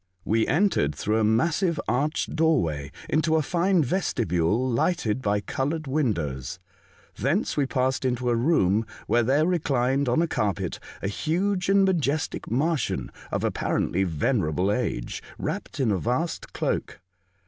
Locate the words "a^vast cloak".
15.89-16.99